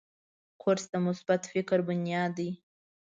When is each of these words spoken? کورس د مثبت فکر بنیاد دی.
کورس 0.61 0.83
د 0.91 0.95
مثبت 1.07 1.41
فکر 1.51 1.77
بنیاد 1.87 2.31
دی. 2.37 2.49